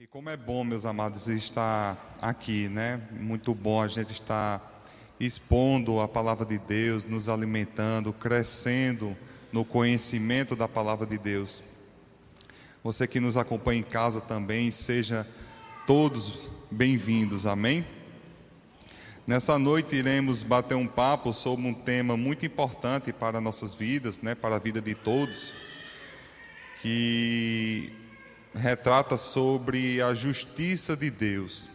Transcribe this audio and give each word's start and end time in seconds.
E 0.00 0.06
como 0.06 0.30
é 0.30 0.36
bom, 0.36 0.62
meus 0.62 0.86
amados, 0.86 1.26
estar 1.26 2.16
aqui, 2.22 2.68
né? 2.68 3.00
Muito 3.10 3.52
bom 3.52 3.82
a 3.82 3.88
gente 3.88 4.12
estar 4.12 4.84
expondo 5.18 5.98
a 5.98 6.06
palavra 6.06 6.46
de 6.46 6.56
Deus, 6.56 7.04
nos 7.04 7.28
alimentando, 7.28 8.12
crescendo 8.12 9.16
no 9.52 9.64
conhecimento 9.64 10.54
da 10.54 10.68
palavra 10.68 11.04
de 11.04 11.18
Deus. 11.18 11.64
Você 12.84 13.08
que 13.08 13.18
nos 13.18 13.36
acompanha 13.36 13.80
em 13.80 13.82
casa 13.82 14.20
também, 14.20 14.70
seja 14.70 15.26
todos 15.84 16.48
bem-vindos, 16.70 17.44
amém? 17.44 17.84
Nessa 19.26 19.58
noite 19.58 19.96
iremos 19.96 20.44
bater 20.44 20.76
um 20.76 20.86
papo 20.86 21.32
sobre 21.32 21.66
um 21.66 21.74
tema 21.74 22.16
muito 22.16 22.46
importante 22.46 23.12
para 23.12 23.40
nossas 23.40 23.74
vidas, 23.74 24.20
né? 24.20 24.36
Para 24.36 24.54
a 24.54 24.60
vida 24.60 24.80
de 24.80 24.94
todos, 24.94 25.52
que 26.82 28.07
retrata 28.54 29.16
sobre 29.16 30.00
a 30.02 30.14
justiça 30.14 30.96
de 30.96 31.10
Deus. 31.10 31.70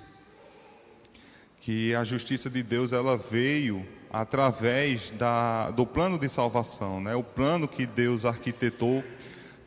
Que 1.61 1.95
a 1.95 2.03
justiça 2.03 2.49
de 2.49 2.61
Deus 2.61 2.91
ela 2.91 3.17
veio 3.17 3.88
através 4.11 5.09
da, 5.11 5.71
do 5.71 5.85
plano 5.85 6.20
de 6.20 6.30
salvação, 6.30 7.02
né? 7.02 7.16
o 7.16 7.23
plano 7.23 7.67
que 7.67 7.85
Deus 7.85 8.25
arquitetou 8.25 9.03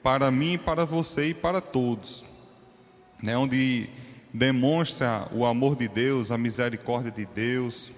para 0.03 0.30
mim, 0.30 0.57
para 0.57 0.85
você 0.85 1.30
e 1.30 1.35
para 1.35 1.61
todos, 1.61 2.25
né? 3.21 3.37
onde 3.37 3.88
demonstra 4.33 5.27
o 5.33 5.45
amor 5.45 5.75
de 5.75 5.88
Deus, 5.88 6.30
a 6.30 6.38
misericórdia 6.38 7.11
de 7.11 7.27
Deus, 7.27 7.91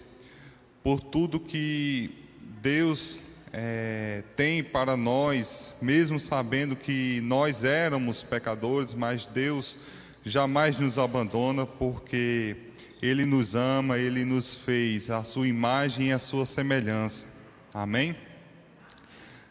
por 0.83 1.01
tudo 1.01 1.39
que 1.39 2.15
Deus 2.63 3.21
é, 3.53 4.23
tem 4.37 4.63
para 4.63 4.97
nós, 4.97 5.75
mesmo 5.81 6.21
sabendo 6.21 6.77
que 6.77 7.21
nós 7.23 7.65
éramos 7.65 8.23
pecadores, 8.23 8.95
mas 8.95 9.27
Deus 9.27 9.79
jamais 10.25 10.77
nos 10.77 10.99
abandona, 10.99 11.67
porque 11.67 12.57
Ele 13.01 13.25
nos 13.25 13.55
ama, 13.55 13.99
Ele 13.99 14.25
nos 14.25 14.55
fez 14.55 15.11
a 15.11 15.25
sua 15.25 15.49
imagem 15.49 16.09
e 16.09 16.13
a 16.13 16.19
sua 16.19 16.45
semelhança. 16.45 17.27
Amém? 17.73 18.17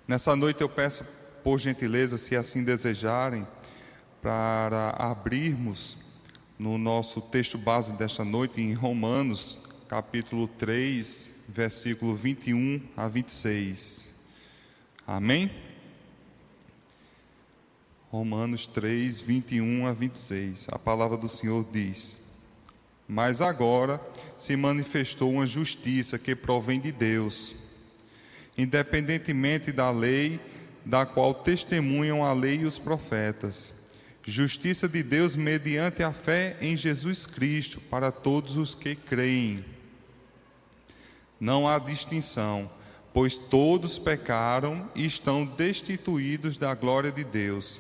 Nessa 0.08 0.36
noite 0.36 0.62
eu 0.62 0.70
peço, 0.70 1.04
por 1.44 1.60
gentileza, 1.60 2.18
se 2.18 2.36
assim 2.36 2.64
desejarem, 2.64 3.48
para 4.22 4.90
abrirmos 4.98 5.98
no 6.58 6.78
nosso 6.78 7.22
texto 7.22 7.58
base 7.58 7.94
desta 7.94 8.24
noite, 8.26 8.60
em 8.60 8.74
Romanos, 8.74 9.60
capítulo 9.88 10.50
3, 10.50 11.32
versículo 11.48 12.14
21 12.14 12.82
a 12.96 13.08
26. 13.08 14.14
Amém? 15.06 15.50
Romanos 18.10 18.68
3, 18.68 19.22
21 19.22 19.88
a 19.88 19.94
26. 19.94 20.68
A 20.72 20.78
palavra 20.78 21.16
do 21.16 21.30
Senhor 21.30 21.66
diz: 21.72 22.20
Mas 23.08 23.42
agora 23.42 24.02
se 24.38 24.58
manifestou 24.58 25.32
uma 25.32 25.48
justiça 25.48 26.20
que 26.20 26.36
provém 26.36 26.82
de 26.82 26.92
Deus, 26.92 27.56
independentemente 28.58 29.72
da 29.72 29.90
lei, 29.90 30.42
da 30.86 31.06
qual 31.06 31.34
testemunham 31.34 32.26
a 32.26 32.34
lei 32.34 32.60
e 32.60 32.66
os 32.66 32.78
profetas. 32.78 33.72
Justiça 34.22 34.90
de 34.90 35.02
Deus 35.02 35.38
mediante 35.38 36.04
a 36.04 36.12
fé 36.12 36.58
em 36.60 36.76
Jesus 36.76 37.26
Cristo 37.26 37.80
para 37.80 38.12
todos 38.12 38.58
os 38.58 38.76
que 38.76 38.94
creem 38.94 39.77
não 41.40 41.68
há 41.68 41.78
distinção, 41.80 42.70
pois 43.14 43.38
todos 43.38 43.98
pecaram 43.98 44.90
e 44.96 45.06
estão 45.06 45.46
destituídos 45.46 46.58
da 46.58 46.74
glória 46.76 47.12
de 47.12 47.24
Deus, 47.24 47.80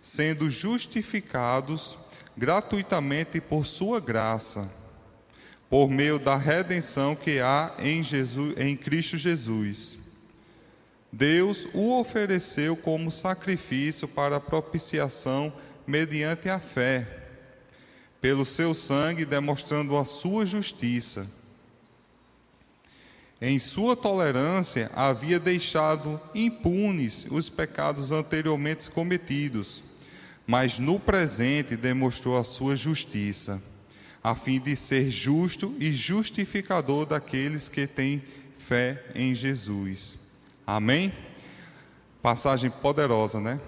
sendo 0.00 0.48
justificados 0.50 1.98
gratuitamente 2.36 3.40
por 3.40 3.66
sua 3.66 4.00
graça, 4.00 4.70
por 5.68 5.88
meio 5.88 6.18
da 6.18 6.36
redenção 6.36 7.14
que 7.14 7.40
há 7.40 7.74
em 7.78 8.02
Jesus, 8.02 8.54
em 8.58 8.76
Cristo 8.76 9.16
Jesus. 9.16 9.98
Deus 11.12 11.66
o 11.74 11.98
ofereceu 11.98 12.76
como 12.76 13.10
sacrifício 13.10 14.06
para 14.06 14.40
propiciação 14.40 15.52
mediante 15.86 16.48
a 16.48 16.60
fé, 16.60 17.06
pelo 18.20 18.44
seu 18.44 18.72
sangue 18.74 19.24
demonstrando 19.24 19.96
a 19.96 20.04
sua 20.04 20.46
justiça 20.46 21.26
em 23.40 23.58
sua 23.58 23.96
tolerância, 23.96 24.90
havia 24.94 25.40
deixado 25.40 26.20
impunes 26.34 27.26
os 27.30 27.48
pecados 27.48 28.12
anteriormente 28.12 28.90
cometidos, 28.90 29.82
mas 30.46 30.78
no 30.78 31.00
presente 31.00 31.74
demonstrou 31.74 32.36
a 32.36 32.44
sua 32.44 32.76
justiça, 32.76 33.62
a 34.22 34.34
fim 34.34 34.60
de 34.60 34.76
ser 34.76 35.10
justo 35.10 35.74
e 35.78 35.90
justificador 35.90 37.06
daqueles 37.06 37.70
que 37.70 37.86
têm 37.86 38.22
fé 38.58 39.02
em 39.14 39.34
Jesus. 39.34 40.18
Amém? 40.66 41.10
Passagem 42.20 42.70
poderosa, 42.70 43.40
né? 43.40 43.58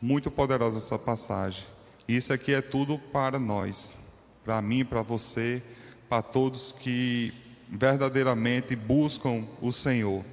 Muito 0.00 0.30
poderosa 0.30 0.78
essa 0.78 0.98
passagem. 0.98 1.66
Isso 2.08 2.32
aqui 2.32 2.54
é 2.54 2.62
tudo 2.62 2.98
para 2.98 3.38
nós, 3.38 3.94
para 4.42 4.62
mim, 4.62 4.86
para 4.86 5.02
você, 5.02 5.62
para 6.08 6.22
todos 6.22 6.72
que 6.72 7.34
verdadeiramente 7.70 8.74
buscam 8.74 9.46
o 9.60 9.70
Senhor. 9.70 10.24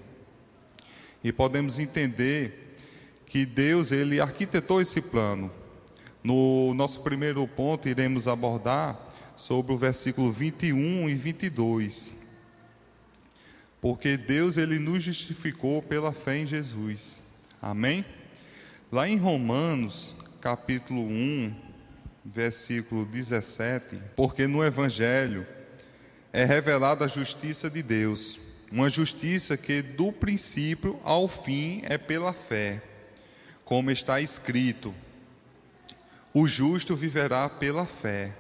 E 1.24 1.32
podemos 1.32 1.78
entender 1.78 2.76
que 3.28 3.46
Deus 3.46 3.92
ele 3.92 4.20
arquitetou 4.20 4.82
esse 4.82 5.02
plano. 5.02 5.52
No 6.24 6.74
nosso 6.74 7.02
primeiro 7.02 7.48
ponto 7.48 7.88
iremos 7.88 8.28
abordar 8.28 9.00
sobre 9.36 9.72
o 9.72 9.78
versículo 9.78 10.32
21 10.32 11.08
e 11.08 11.14
22. 11.14 12.12
Porque 13.80 14.18
Deus 14.18 14.58
ele 14.58 14.80
nos 14.80 15.04
justificou 15.04 15.82
pela 15.82 16.12
fé 16.12 16.40
em 16.40 16.46
Jesus. 16.46 17.22
Amém? 17.62 18.04
Lá 18.92 19.08
em 19.08 19.18
Romanos, 19.18 20.16
capítulo 20.42 21.02
1, 21.02 21.54
versículo 22.26 23.06
17, 23.06 24.00
porque 24.16 24.48
no 24.48 24.64
evangelho 24.64 25.46
é 26.32 26.44
revelada 26.44 27.06
a 27.06 27.08
justiça 27.08 27.70
de 27.70 27.82
Deus, 27.82 28.40
uma 28.72 28.90
justiça 28.90 29.56
que 29.56 29.82
do 29.82 30.12
princípio 30.12 31.00
ao 31.04 31.28
fim 31.28 31.82
é 31.86 31.98
pela 31.98 32.34
fé, 32.34 32.82
como 33.64 33.92
está 33.92 34.20
escrito: 34.20 34.94
o 36.34 36.48
justo 36.48 36.96
viverá 36.96 37.50
pela 37.50 37.86
fé. 37.86 38.36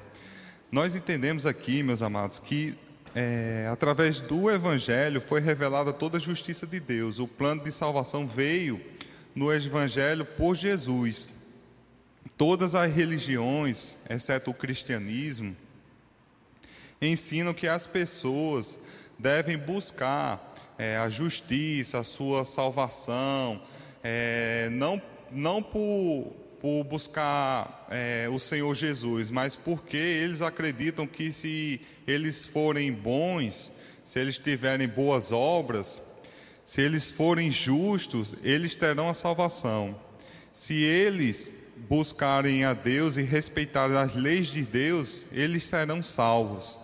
Nós 0.71 0.95
entendemos 0.95 1.45
aqui, 1.45 1.81
meus 1.81 2.01
amados, 2.01 2.39
que 2.39 2.77
é, 3.15 3.67
através 3.71 4.19
do 4.19 4.51
Evangelho 4.51 5.19
foi 5.21 5.39
revelada 5.39 5.93
toda 5.93 6.17
a 6.17 6.21
justiça 6.21 6.67
de 6.67 6.79
Deus. 6.79 7.19
O 7.19 7.27
plano 7.27 7.63
de 7.63 7.71
salvação 7.71 8.27
veio 8.27 8.79
no 9.33 9.51
Evangelho 9.51 10.25
por 10.25 10.55
Jesus. 10.55 11.31
Todas 12.37 12.75
as 12.75 12.93
religiões, 12.93 13.95
exceto 14.09 14.51
o 14.51 14.53
cristianismo, 14.53 15.55
ensinam 17.01 17.53
que 17.53 17.67
as 17.67 17.85
pessoas 17.85 18.77
devem 19.17 19.57
buscar 19.57 20.55
é, 20.77 20.97
a 20.97 21.09
justiça, 21.09 21.99
a 21.99 22.03
sua 22.03 22.45
salvação, 22.45 23.61
é, 24.03 24.69
não, 24.71 25.01
não 25.31 25.61
por, 25.61 26.33
por 26.61 26.83
buscar 26.83 27.87
é, 27.89 28.27
o 28.29 28.39
Senhor 28.39 28.73
Jesus, 28.75 29.29
mas 29.29 29.55
porque 29.55 29.97
eles 29.97 30.41
acreditam 30.41 31.07
que 31.07 31.31
se 31.31 31.81
eles 32.05 32.45
forem 32.45 32.91
bons, 32.91 33.71
se 34.03 34.19
eles 34.19 34.37
tiverem 34.37 34.87
boas 34.87 35.31
obras, 35.31 36.01
se 36.63 36.81
eles 36.81 37.09
forem 37.09 37.49
justos, 37.49 38.35
eles 38.43 38.75
terão 38.75 39.09
a 39.09 39.13
salvação. 39.13 39.99
Se 40.51 40.73
eles 40.73 41.49
buscarem 41.87 42.65
a 42.65 42.73
Deus 42.73 43.17
e 43.17 43.21
respeitarem 43.21 43.95
as 43.95 44.15
leis 44.15 44.47
de 44.47 44.63
Deus, 44.63 45.25
eles 45.31 45.63
serão 45.63 46.01
salvos. 46.03 46.79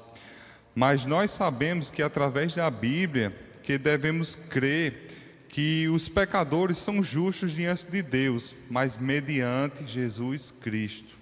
Mas 0.75 1.05
nós 1.05 1.31
sabemos 1.31 1.91
que 1.91 2.01
através 2.01 2.55
da 2.55 2.69
Bíblia 2.69 3.33
que 3.61 3.77
devemos 3.77 4.35
crer 4.35 5.07
que 5.47 5.87
os 5.87 6.09
pecadores 6.09 6.79
são 6.79 7.03
justos 7.03 7.51
diante 7.51 7.85
de 7.85 8.01
Deus, 8.01 8.55
mas 8.69 8.97
mediante 8.97 9.85
Jesus 9.85 10.51
Cristo. 10.51 11.15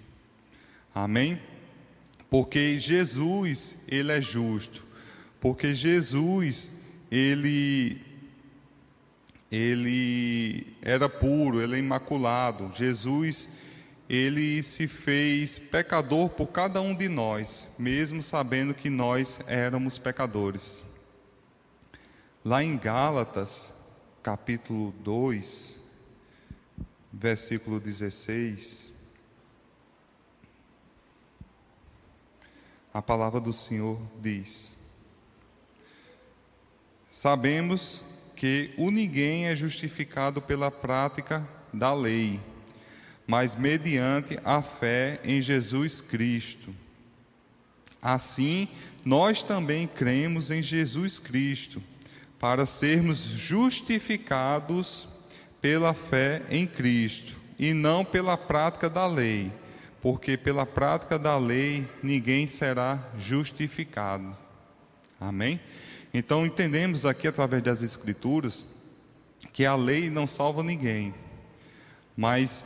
Amém? 0.94 1.38
Porque 2.30 2.78
Jesus, 2.80 3.74
ele 3.86 4.10
é 4.10 4.22
justo. 4.22 4.82
Porque 5.38 5.74
Jesus, 5.74 6.70
ele 7.10 8.00
ele 9.50 10.66
era 10.80 11.10
puro, 11.10 11.60
ele 11.60 11.76
é 11.76 11.78
imaculado. 11.78 12.72
Jesus 12.74 13.50
ele 14.12 14.62
se 14.62 14.86
fez 14.86 15.58
pecador 15.58 16.28
por 16.28 16.48
cada 16.48 16.82
um 16.82 16.94
de 16.94 17.08
nós, 17.08 17.66
mesmo 17.78 18.22
sabendo 18.22 18.74
que 18.74 18.90
nós 18.90 19.40
éramos 19.46 19.96
pecadores. 19.96 20.84
Lá 22.44 22.62
em 22.62 22.76
Gálatas, 22.76 23.72
capítulo 24.22 24.92
2, 25.02 25.76
versículo 27.10 27.80
16, 27.80 28.92
A 32.94 33.00
palavra 33.00 33.40
do 33.40 33.54
Senhor 33.54 33.98
diz: 34.20 34.74
Sabemos 37.08 38.04
que 38.36 38.74
o 38.76 38.90
ninguém 38.90 39.46
é 39.46 39.56
justificado 39.56 40.42
pela 40.42 40.70
prática 40.70 41.48
da 41.72 41.94
lei, 41.94 42.38
mas 43.32 43.56
mediante 43.56 44.38
a 44.44 44.60
fé 44.60 45.18
em 45.24 45.40
Jesus 45.40 46.02
Cristo. 46.02 46.74
Assim, 48.02 48.68
nós 49.02 49.42
também 49.42 49.86
cremos 49.86 50.50
em 50.50 50.62
Jesus 50.62 51.18
Cristo, 51.18 51.82
para 52.38 52.66
sermos 52.66 53.20
justificados 53.20 55.08
pela 55.62 55.94
fé 55.94 56.42
em 56.50 56.66
Cristo, 56.66 57.34
e 57.58 57.72
não 57.72 58.04
pela 58.04 58.36
prática 58.36 58.90
da 58.90 59.06
lei, 59.06 59.50
porque 60.02 60.36
pela 60.36 60.66
prática 60.66 61.18
da 61.18 61.38
lei 61.38 61.88
ninguém 62.02 62.46
será 62.46 63.02
justificado. 63.16 64.36
Amém? 65.18 65.58
Então 66.12 66.44
entendemos 66.44 67.06
aqui 67.06 67.26
através 67.26 67.62
das 67.62 67.80
Escrituras 67.80 68.62
que 69.54 69.64
a 69.64 69.74
lei 69.74 70.10
não 70.10 70.26
salva 70.26 70.62
ninguém, 70.62 71.14
mas 72.14 72.62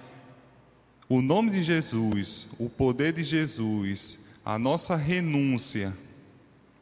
o 1.09 1.23
nome 1.23 1.51
de 1.51 1.63
Jesus, 1.63 2.49
o 2.59 2.69
poder 2.69 3.13
de 3.13 3.23
Jesus, 3.23 4.19
a 4.45 4.59
nossa 4.59 4.97
renúncia, 4.97 5.93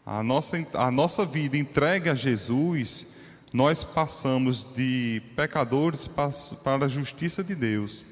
a 0.05 0.23
nossa, 0.23 0.67
a 0.75 0.91
nossa 0.91 1.27
vida 1.27 1.57
entregue 1.57 2.09
a 2.09 2.15
Jesus, 2.15 3.07
nós 3.53 3.85
passamos 3.85 4.67
de 4.75 5.23
pecadores 5.37 6.07
para 6.09 6.87
a 6.87 6.89
justiça 6.89 7.45
de 7.45 7.55
Deus. 7.55 8.05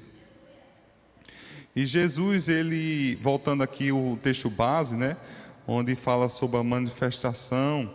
E 1.75 1.87
Jesus, 1.87 2.49
ele, 2.49 3.17
voltando 3.17 3.62
aqui 3.62 3.91
o 3.91 4.19
texto 4.23 4.50
base, 4.50 4.94
né, 4.94 5.17
onde 5.67 5.94
fala 5.94 6.29
sobre 6.29 6.58
a 6.58 6.62
manifestação 6.62 7.91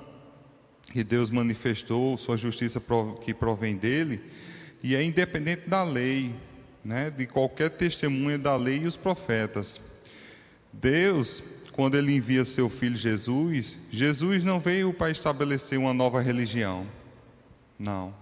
que 0.92 1.04
Deus 1.04 1.30
manifestou, 1.30 2.18
sua 2.18 2.38
justiça 2.38 2.82
que 3.22 3.34
provém 3.34 3.76
dele, 3.76 4.22
e 4.82 4.96
é 4.96 5.04
independente 5.04 5.70
da 5.70 5.84
lei, 5.84 6.36
né, 6.88 7.12
de 7.12 7.28
qualquer 7.28 7.70
testemunha 7.70 8.38
da 8.38 8.56
lei 8.56 8.78
e 8.78 8.88
os 8.88 8.96
profetas. 8.96 9.78
Deus, 10.72 11.44
quando 11.74 11.98
ele 11.98 12.16
envia 12.16 12.46
seu 12.46 12.70
filho 12.70 12.96
Jesus, 12.96 13.78
Jesus 13.92 14.46
não 14.46 14.58
veio 14.58 14.94
para 14.94 15.12
estabelecer 15.12 15.78
uma 15.78 15.94
nova 15.94 16.22
religião. 16.22 16.88
Não. 17.78 18.16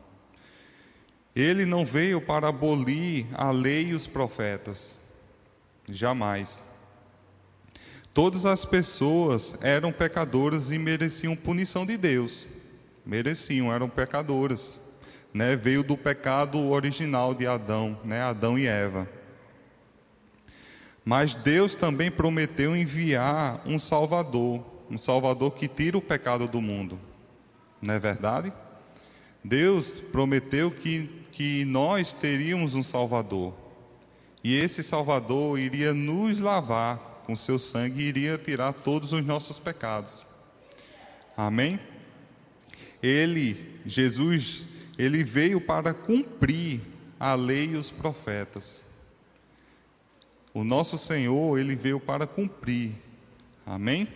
Ele 1.36 1.64
não 1.64 1.86
veio 1.86 2.20
para 2.20 2.48
abolir 2.48 3.28
a 3.36 3.52
lei 3.52 3.90
e 3.90 3.94
os 3.94 4.08
profetas. 4.08 4.98
Jamais. 5.88 6.60
Todas 8.16 8.48
as 8.48 8.66
pessoas 8.66 9.56
eram 9.62 9.92
pecadoras 9.92 10.72
e 10.72 10.80
mereciam 10.80 11.36
punição 11.36 11.86
de 11.86 11.96
Deus 11.98 12.48
mereciam, 13.06 13.72
eram 13.72 13.88
pecadoras. 13.88 14.80
Né? 15.36 15.54
Veio 15.54 15.84
do 15.84 15.98
pecado 15.98 16.58
original 16.70 17.34
de 17.34 17.46
Adão, 17.46 18.00
né? 18.06 18.22
Adão 18.22 18.58
e 18.58 18.68
Eva. 18.68 19.06
Mas 21.04 21.36
Deus 21.36 21.76
também 21.76 22.10
prometeu 22.10 22.74
enviar 22.74 23.62
um 23.66 23.78
Salvador, 23.78 24.64
um 24.90 24.98
Salvador 24.98 25.52
que 25.52 25.68
tira 25.68 25.98
o 25.98 26.02
pecado 26.02 26.48
do 26.48 26.62
mundo. 26.62 26.98
Não 27.82 27.94
é 27.94 28.00
verdade? 28.00 28.54
Deus 29.44 29.92
prometeu 29.92 30.72
que, 30.72 31.10
que 31.34 31.66
nós 31.66 32.14
teríamos 32.14 32.74
um 32.74 32.82
Salvador. 32.82 33.54
E 34.42 34.56
esse 34.56 34.82
Salvador 34.82 35.60
iria 35.60 35.94
nos 35.94 36.40
lavar 36.40 37.24
com 37.26 37.36
seu 37.36 37.60
sangue 37.60 38.04
e 38.04 38.08
iria 38.08 38.38
tirar 38.38 38.72
todos 38.72 39.12
os 39.12 39.26
nossos 39.26 39.60
pecados. 39.60 40.26
Amém? 41.36 41.78
Ele, 43.04 43.82
Jesus, 43.86 44.66
ele 44.98 45.24
veio 45.24 45.60
para 45.60 45.94
cumprir 45.94 46.82
a 47.20 47.36
lei 47.36 47.72
e 47.72 47.76
os 47.76 47.90
profetas. 47.90 48.84
O 50.54 50.64
nosso 50.64 50.98
Senhor, 50.98 51.60
ele 51.60 51.76
veio 51.76 52.00
para 52.00 52.26
cumprir. 52.26 52.94
Amém? 53.66 54.08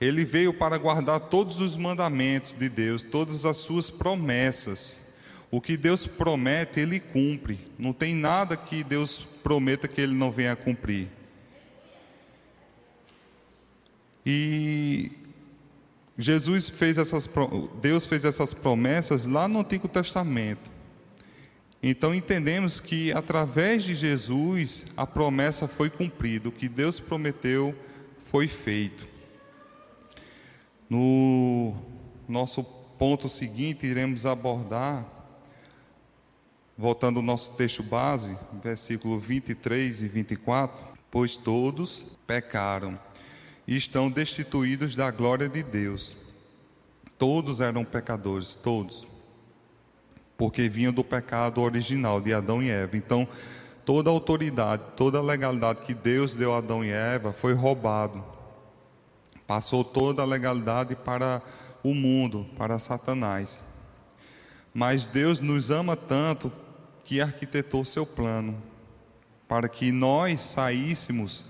Ele 0.00 0.24
veio 0.24 0.52
para 0.52 0.78
guardar 0.78 1.20
todos 1.20 1.60
os 1.60 1.76
mandamentos 1.76 2.54
de 2.54 2.68
Deus, 2.68 3.02
todas 3.02 3.44
as 3.44 3.56
suas 3.56 3.90
promessas. 3.90 5.00
O 5.50 5.60
que 5.60 5.76
Deus 5.76 6.06
promete, 6.06 6.80
ele 6.80 6.98
cumpre. 6.98 7.60
Não 7.78 7.92
tem 7.92 8.14
nada 8.14 8.56
que 8.56 8.82
Deus 8.82 9.18
prometa 9.42 9.86
que 9.86 10.00
ele 10.00 10.14
não 10.14 10.30
venha 10.30 10.52
a 10.52 10.56
cumprir. 10.56 11.08
E 14.24 15.12
Jesus 16.16 16.68
fez 16.68 16.98
essas, 16.98 17.28
Deus 17.80 18.06
fez 18.06 18.24
essas 18.24 18.52
promessas 18.52 19.26
lá 19.26 19.48
no 19.48 19.60
Antigo 19.60 19.88
Testamento. 19.88 20.70
Então 21.82 22.14
entendemos 22.14 22.78
que 22.78 23.10
através 23.12 23.82
de 23.82 23.94
Jesus 23.94 24.84
a 24.96 25.06
promessa 25.06 25.66
foi 25.66 25.90
cumprida, 25.90 26.48
o 26.48 26.52
que 26.52 26.68
Deus 26.68 27.00
prometeu 27.00 27.74
foi 28.18 28.46
feito. 28.46 29.08
No 30.88 31.74
nosso 32.28 32.62
ponto 32.62 33.28
seguinte, 33.28 33.86
iremos 33.86 34.26
abordar, 34.26 35.04
voltando 36.78 37.16
ao 37.16 37.22
nosso 37.22 37.52
texto 37.52 37.82
base, 37.82 38.36
versículo 38.62 39.18
23 39.18 40.02
e 40.02 40.08
24: 40.08 40.86
Pois 41.10 41.36
todos 41.36 42.06
pecaram 42.26 42.98
e 43.72 43.76
estão 43.76 44.10
destituídos 44.10 44.94
da 44.94 45.10
glória 45.10 45.48
de 45.48 45.62
Deus. 45.62 46.14
Todos 47.16 47.58
eram 47.58 47.86
pecadores, 47.86 48.54
todos, 48.54 49.08
porque 50.36 50.68
vinham 50.68 50.92
do 50.92 51.02
pecado 51.02 51.62
original 51.62 52.20
de 52.20 52.34
Adão 52.34 52.62
e 52.62 52.68
Eva. 52.68 52.98
Então, 52.98 53.26
toda 53.82 54.10
a 54.10 54.12
autoridade, 54.12 54.82
toda 54.94 55.16
a 55.16 55.22
legalidade 55.22 55.80
que 55.86 55.94
Deus 55.94 56.34
deu 56.34 56.52
a 56.52 56.58
Adão 56.58 56.84
e 56.84 56.90
Eva 56.90 57.32
foi 57.32 57.54
roubado. 57.54 58.22
Passou 59.46 59.82
toda 59.82 60.20
a 60.20 60.26
legalidade 60.26 60.94
para 60.94 61.40
o 61.82 61.94
mundo, 61.94 62.46
para 62.58 62.78
Satanás. 62.78 63.64
Mas 64.74 65.06
Deus 65.06 65.40
nos 65.40 65.70
ama 65.70 65.96
tanto 65.96 66.52
que 67.04 67.22
arquitetou 67.22 67.86
seu 67.86 68.04
plano 68.04 68.62
para 69.48 69.66
que 69.66 69.90
nós 69.90 70.42
saíssemos 70.42 71.46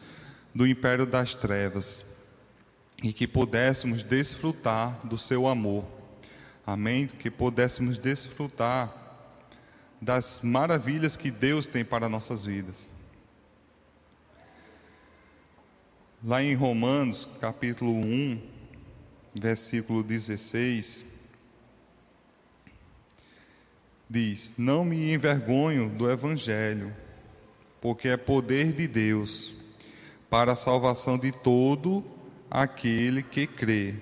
do 0.55 0.65
império 0.65 1.05
das 1.05 1.35
trevas 1.35 2.12
e 3.03 3.13
que 3.13 3.27
pudéssemos 3.27 4.05
desfrutar 4.05 5.05
do 5.05 5.19
seu 5.19 5.49
amor. 5.49 5.85
Amém? 6.65 7.07
Que 7.07 7.31
pudéssemos 7.31 7.99
desfrutar 7.99 8.97
das 10.01 10.41
maravilhas 10.43 11.17
que 11.17 11.31
Deus 11.31 11.67
tem 11.67 11.85
para 11.85 12.09
nossas 12.09 12.45
vidas. 12.45 12.89
Lá 16.25 16.41
em 16.41 16.55
Romanos, 16.55 17.29
capítulo 17.41 17.93
1, 17.93 18.41
versículo 19.35 20.05
16, 20.05 21.05
diz: 24.09 24.55
Não 24.57 24.85
me 24.85 25.13
envergonho 25.13 25.89
do 25.89 26.09
evangelho, 26.09 26.95
porque 27.81 28.09
é 28.09 28.17
poder 28.17 28.73
de 28.73 28.87
Deus 28.87 29.53
para 30.31 30.53
a 30.53 30.57
salvação 30.57 31.19
de 31.19 31.33
todo 31.33 32.05
aquele 32.55 33.23
que 33.23 33.47
crê, 33.47 33.95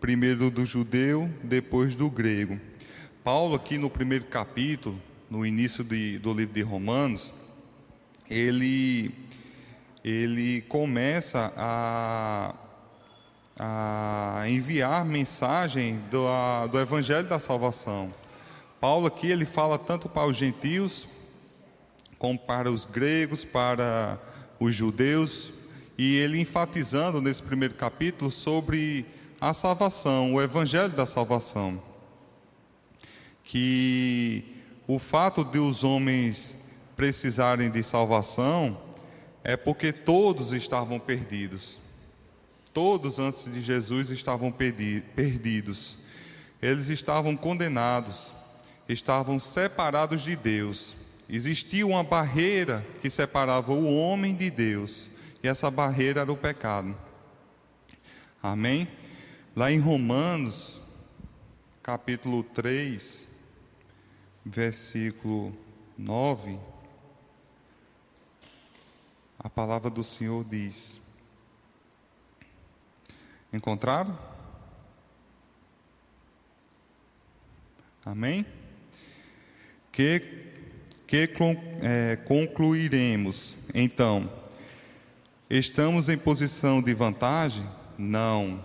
primeiro 0.00 0.50
do 0.50 0.64
judeu, 0.64 1.30
depois 1.44 1.94
do 1.94 2.10
grego. 2.10 2.58
Paulo, 3.22 3.54
aqui 3.54 3.76
no 3.76 3.90
primeiro 3.90 4.24
capítulo, 4.24 4.98
no 5.28 5.44
início 5.44 5.84
de, 5.84 6.18
do 6.18 6.32
livro 6.32 6.54
de 6.54 6.62
Romanos, 6.62 7.34
ele, 8.30 9.14
ele 10.02 10.62
começa 10.62 11.52
a, 11.54 12.54
a 13.58 14.44
enviar 14.48 15.04
mensagem 15.04 16.00
do, 16.10 16.26
a, 16.28 16.66
do 16.68 16.80
Evangelho 16.80 17.28
da 17.28 17.38
Salvação. 17.38 18.08
Paulo 18.80 19.06
aqui 19.06 19.30
ele 19.30 19.44
fala 19.44 19.78
tanto 19.78 20.08
para 20.08 20.26
os 20.26 20.36
gentios 20.36 21.06
como 22.18 22.38
para 22.38 22.72
os 22.72 22.86
gregos, 22.86 23.44
para 23.44 24.18
os 24.58 24.74
judeus, 24.74 25.52
e 25.96 26.16
ele 26.16 26.40
enfatizando 26.40 27.20
nesse 27.20 27.42
primeiro 27.42 27.74
capítulo 27.74 28.30
sobre 28.30 29.06
a 29.40 29.52
salvação, 29.52 30.34
o 30.34 30.40
evangelho 30.40 30.90
da 30.90 31.04
salvação. 31.04 31.82
Que 33.44 34.44
o 34.86 34.98
fato 34.98 35.44
de 35.44 35.58
os 35.58 35.84
homens 35.84 36.56
precisarem 36.96 37.70
de 37.70 37.82
salvação 37.82 38.80
é 39.44 39.56
porque 39.56 39.92
todos 39.92 40.52
estavam 40.52 40.98
perdidos. 40.98 41.78
Todos 42.72 43.18
antes 43.18 43.52
de 43.52 43.60
Jesus 43.60 44.10
estavam 44.10 44.50
perdidos. 44.50 45.98
Eles 46.60 46.88
estavam 46.88 47.36
condenados, 47.36 48.32
estavam 48.88 49.38
separados 49.38 50.22
de 50.22 50.36
Deus. 50.36 50.94
Existia 51.28 51.86
uma 51.86 52.04
barreira 52.04 52.86
que 53.00 53.10
separava 53.10 53.72
o 53.72 53.94
homem 53.94 54.34
de 54.34 54.50
Deus. 54.50 55.10
E 55.42 55.48
essa 55.48 55.70
barreira 55.70 56.20
era 56.20 56.30
o 56.30 56.36
pecado. 56.36 56.96
Amém? 58.40 58.86
Lá 59.56 59.72
em 59.72 59.78
Romanos, 59.80 60.80
capítulo 61.82 62.44
3, 62.44 63.26
versículo 64.44 65.52
9, 65.98 66.58
a 69.36 69.50
palavra 69.50 69.90
do 69.90 70.04
Senhor 70.04 70.44
diz: 70.44 71.00
Encontraram? 73.52 74.16
Amém? 78.04 78.46
Que, 79.90 80.20
que 81.06 81.28
é, 81.82 82.16
concluiremos, 82.24 83.56
então, 83.74 84.41
estamos 85.58 86.08
em 86.08 86.16
posição 86.16 86.80
de 86.80 86.94
vantagem? 86.94 87.62
Não. 87.98 88.64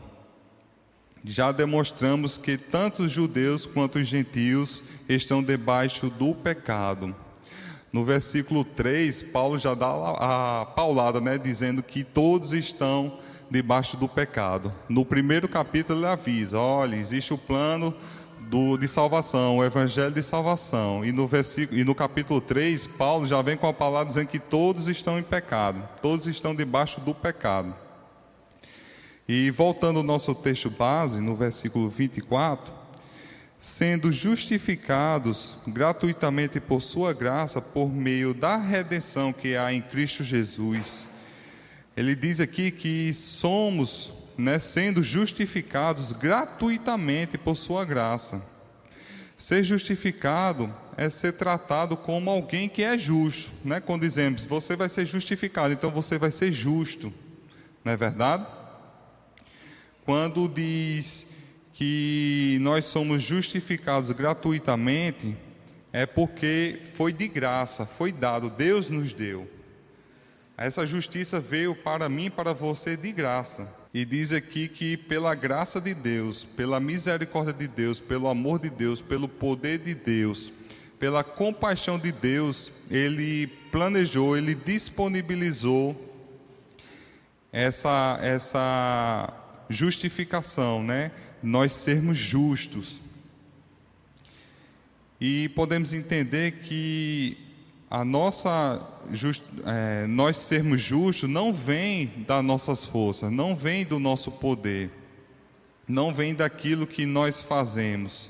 Já 1.22 1.52
demonstramos 1.52 2.38
que 2.38 2.58
tanto 2.58 3.04
os 3.04 3.12
judeus 3.12 3.66
quanto 3.66 4.00
os 4.00 4.08
gentios 4.08 4.82
estão 5.10 5.44
debaixo 5.44 6.10
do 6.10 6.34
pecado. 6.34 7.14
No 7.92 8.06
versículo 8.06 8.64
3, 8.64 9.22
Paulo 9.24 9.60
já 9.60 9.74
dá 9.74 9.88
a 9.90 10.66
paulada, 10.66 11.20
né, 11.20 11.38
dizendo 11.38 11.84
que 11.84 12.06
todos 12.06 12.54
estão 12.54 13.20
debaixo 13.52 13.98
do 13.98 14.08
pecado. 14.08 14.74
No 14.88 15.04
primeiro 15.04 15.50
capítulo 15.50 16.00
ele 16.00 16.08
avisa: 16.08 16.58
olha, 16.58 16.96
existe 16.96 17.34
o 17.34 17.38
plano 17.38 17.94
do, 18.50 18.78
de 18.78 18.88
salvação, 18.88 19.58
o 19.58 19.64
evangelho 19.64 20.12
de 20.12 20.24
salvação. 20.24 21.04
E 21.04 21.12
no, 21.12 21.28
versículo, 21.28 21.80
e 21.80 21.84
no 21.84 21.94
capítulo 21.94 22.40
3, 22.42 22.88
Paulo 22.88 23.26
já 23.26 23.42
vem 23.42 23.58
com 23.58 23.68
a 23.68 23.74
palavra 23.74 24.08
dizendo 24.08 24.28
que 24.28 24.40
todos 24.40 24.88
estão 24.88 25.20
em 25.20 25.24
pecado, 25.24 25.88
todos 26.02 26.28
estão 26.28 26.56
debaixo 26.56 27.02
do 27.02 27.14
pecado. 27.14 27.76
E 29.28 29.52
voltando 29.52 29.98
ao 29.98 30.04
nosso 30.04 30.34
texto 30.34 30.70
base, 30.70 31.20
no 31.20 31.36
versículo 31.36 31.90
24, 31.90 32.74
sendo 33.60 34.12
justificados 34.12 35.56
gratuitamente 35.68 36.60
por 36.62 36.82
sua 36.82 37.12
graça, 37.12 37.60
por 37.60 37.90
meio 37.90 38.34
da 38.34 38.56
redenção 38.56 39.34
que 39.34 39.58
há 39.58 39.74
em 39.74 39.82
Cristo 39.82 40.24
Jesus. 40.24 41.06
Ele 41.96 42.16
diz 42.16 42.40
aqui 42.40 42.72
que 42.72 43.14
somos 43.14 44.14
né, 44.38 44.60
sendo 44.60 45.04
justificados 45.04 46.14
gratuitamente 46.14 47.38
por 47.38 47.56
sua 47.56 47.84
graça. 47.84 48.42
Ser 49.36 49.64
justificado 49.64 50.74
é 50.96 51.10
ser 51.10 51.34
tratado 51.34 51.96
como 51.96 52.30
alguém 52.30 52.68
que 52.68 52.84
é 52.84 52.98
justo, 52.98 53.52
né? 53.64 53.80
Quando 53.80 54.02
dizemos, 54.02 54.46
você 54.46 54.76
vai 54.76 54.90
ser 54.90 55.06
justificado, 55.06 55.74
então 55.74 55.92
você 55.92 56.18
vai 56.18 56.32
ser 56.32 56.52
justo, 56.52 57.14
não 57.86 57.94
é 57.94 57.98
verdade? 57.98 58.48
Quando 60.04 60.48
diz 60.48 61.28
que 61.74 62.58
nós 62.62 62.86
somos 62.86 63.22
justificados 63.22 64.10
gratuitamente, 64.12 65.38
é 65.94 66.06
porque 66.06 66.80
foi 66.94 67.14
de 67.14 67.28
graça, 67.28 67.86
foi 67.86 68.12
dado, 68.12 68.50
Deus 68.50 68.90
nos 68.90 69.14
deu. 69.14 69.48
Essa 70.58 70.88
justiça 70.88 71.40
veio 71.40 71.76
para 71.76 72.10
mim 72.10 72.32
para 72.32 72.54
você 72.54 72.98
de 72.98 73.12
graça. 73.12 73.72
E 73.94 74.04
diz 74.06 74.32
aqui 74.32 74.68
que 74.68 74.98
pela 74.98 75.34
graça 75.34 75.80
de 75.80 75.94
Deus, 75.94 76.44
pela 76.44 76.80
misericórdia 76.80 77.54
de 77.54 77.68
Deus, 77.68 78.00
pelo 78.00 78.28
amor 78.28 78.60
de 78.60 78.70
Deus, 78.70 79.02
pelo 79.02 79.28
poder 79.28 79.80
de 79.80 79.96
Deus, 79.96 80.52
pela 81.00 81.24
compaixão 81.24 81.98
de 81.98 82.12
Deus, 82.12 82.72
ele 82.90 83.48
planejou, 83.72 84.38
ele 84.38 84.54
disponibilizou 84.54 85.96
essa 87.52 88.20
essa 88.22 89.34
justificação, 89.70 90.84
né? 90.84 91.12
Nós 91.42 91.74
sermos 91.74 92.18
justos. 92.18 93.00
E 95.20 95.50
podemos 95.50 95.94
entender 95.94 96.60
que 96.64 97.47
a 97.90 98.04
nossa 98.04 98.86
just, 99.12 99.42
é, 99.66 100.06
nós 100.08 100.38
sermos 100.38 100.82
justos 100.82 101.30
não 101.30 101.54
vem 101.54 102.12
das 102.28 102.44
nossas 102.44 102.84
forças, 102.84 103.32
não 103.32 103.56
vem 103.56 103.86
do 103.86 104.00
nosso 104.00 104.32
poder, 104.32 104.92
não 105.88 106.14
vem 106.14 106.36
daquilo 106.36 106.86
que 106.86 107.06
nós 107.06 107.42
fazemos. 107.42 108.30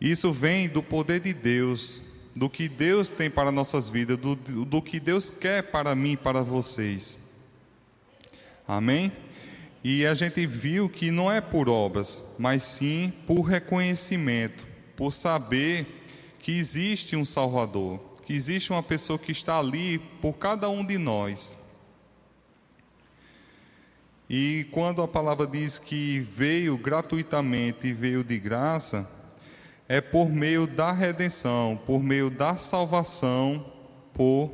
Isso 0.00 0.32
vem 0.32 0.68
do 0.68 0.82
poder 0.82 1.20
de 1.20 1.34
Deus, 1.34 2.00
do 2.34 2.48
que 2.48 2.68
Deus 2.68 3.10
tem 3.10 3.30
para 3.30 3.52
nossas 3.52 3.88
vidas, 3.88 4.16
do, 4.16 4.34
do 4.34 4.82
que 4.82 4.98
Deus 4.98 5.30
quer 5.30 5.62
para 5.64 5.94
mim 5.94 6.12
e 6.12 6.16
para 6.16 6.42
vocês. 6.42 7.18
Amém? 8.66 9.12
E 9.84 10.04
a 10.06 10.14
gente 10.14 10.46
viu 10.46 10.88
que 10.88 11.10
não 11.10 11.30
é 11.30 11.40
por 11.40 11.68
obras, 11.68 12.22
mas 12.38 12.64
sim 12.64 13.12
por 13.26 13.42
reconhecimento, 13.42 14.66
por 14.96 15.12
saber 15.12 16.05
que 16.46 16.56
existe 16.56 17.16
um 17.16 17.24
Salvador, 17.24 17.98
que 18.24 18.32
existe 18.32 18.70
uma 18.70 18.80
pessoa 18.80 19.18
que 19.18 19.32
está 19.32 19.58
ali 19.58 19.98
por 19.98 20.34
cada 20.34 20.68
um 20.68 20.86
de 20.86 20.96
nós. 20.96 21.58
E 24.30 24.68
quando 24.70 25.02
a 25.02 25.08
palavra 25.08 25.44
diz 25.44 25.76
que 25.76 26.20
veio 26.20 26.78
gratuitamente 26.78 27.88
e 27.88 27.92
veio 27.92 28.22
de 28.22 28.38
graça, 28.38 29.10
é 29.88 30.00
por 30.00 30.30
meio 30.30 30.68
da 30.68 30.92
redenção, 30.92 31.80
por 31.84 32.00
meio 32.00 32.30
da 32.30 32.56
salvação 32.56 33.66
por 34.14 34.52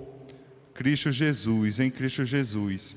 Cristo 0.73 1.13
Jesus, 1.13 1.79
em 1.79 1.91
Cristo 1.91 2.25
Jesus. 2.25 2.97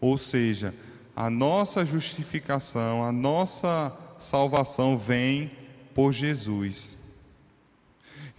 Ou 0.00 0.16
seja, 0.16 0.74
a 1.14 1.28
nossa 1.28 1.84
justificação, 1.84 3.04
a 3.04 3.12
nossa 3.12 3.94
salvação 4.18 4.96
vem 4.96 5.50
por 5.92 6.10
Jesus. 6.14 6.99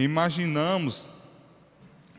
Imaginamos, 0.01 1.07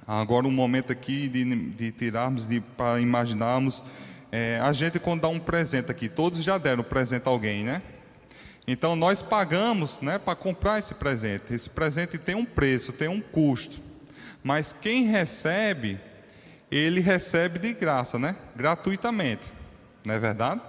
agora 0.07 0.47
um 0.47 0.53
momento 0.53 0.93
aqui 0.93 1.29
de, 1.29 1.45
de 1.71 1.91
tirarmos, 1.91 2.47
de, 2.47 2.61
para 2.61 3.01
imaginarmos, 3.01 3.83
é, 4.31 4.61
a 4.63 4.73
gente 4.73 5.01
quando 5.01 5.23
dá 5.23 5.29
um 5.29 5.41
presente 5.41 5.91
aqui, 5.91 6.09
todos 6.09 6.43
já 6.45 6.59
deram 6.59 6.85
presente 6.85 7.27
a 7.27 7.31
alguém, 7.31 7.65
né? 7.65 7.83
Então 8.69 8.95
nós 8.95 9.21
pagamos 9.21 10.01
né, 10.01 10.17
para 10.17 10.37
comprar 10.37 10.79
esse 10.79 10.95
presente. 10.95 11.53
Esse 11.53 11.69
presente 11.69 12.17
tem 12.17 12.37
um 12.37 12.45
preço, 12.45 12.93
tem 12.93 13.09
um 13.09 13.21
custo. 13.21 13.81
Mas 14.45 14.73
quem 14.73 15.07
recebe, 15.07 15.99
ele 16.71 17.01
recebe 17.01 17.59
de 17.59 17.73
graça, 17.73 18.17
né? 18.17 18.37
Gratuitamente. 18.55 19.53
Não 20.05 20.15
é 20.15 20.19
verdade? 20.21 20.61